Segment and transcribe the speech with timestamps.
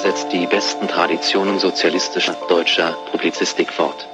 [0.00, 4.08] setzt die besten Traditionen sozialistischer deutscher Publizistik fort.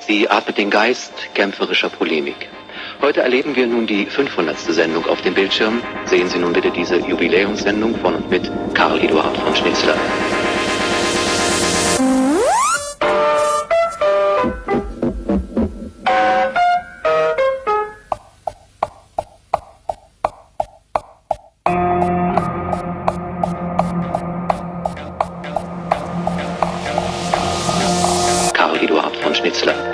[0.00, 2.48] Sie atmet den Geist kämpferischer Polemik.
[3.00, 4.58] Heute erleben wir nun die 500.
[4.58, 5.82] Sendung auf dem Bildschirm.
[6.04, 9.96] Sehen Sie nun bitte diese Jubiläumssendung von und mit Karl Eduard von Schnitzler.
[29.40, 29.89] Schnitzler.